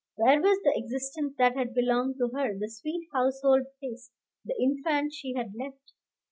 [0.15, 4.09] Where was the existence that had belonged to her, the sweet household place,
[4.43, 5.93] the infant she had left?